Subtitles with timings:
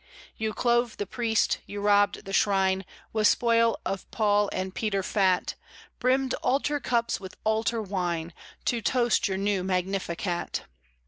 [0.35, 5.53] You clove the priest, you robbed the shrine, With spoil of Paul and Peter fat,
[5.99, 8.33] Brimmed altar cups with altar wine
[8.65, 10.63] To toast your new Magnificat.